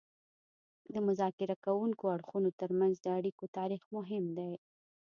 [0.93, 4.53] د مذاکره کوونکو اړخونو ترمنځ د اړیکو تاریخ مهم دی